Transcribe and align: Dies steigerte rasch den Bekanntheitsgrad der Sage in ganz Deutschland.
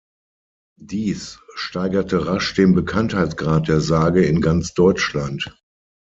Dies 0.81 1.37
steigerte 1.53 2.25
rasch 2.25 2.55
den 2.55 2.73
Bekanntheitsgrad 2.73 3.67
der 3.67 3.81
Sage 3.81 4.25
in 4.25 4.41
ganz 4.41 4.73
Deutschland. 4.73 5.55